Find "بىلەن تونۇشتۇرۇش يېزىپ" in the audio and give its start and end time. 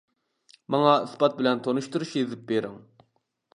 1.43-2.51